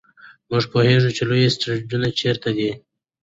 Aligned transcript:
موږ 0.49 0.63
پوهېږو 0.71 1.09
چې 1.15 1.23
لوی 1.29 1.43
اسټروېډونه 1.49 2.07
چیرته 2.19 2.49
دي. 2.57 2.71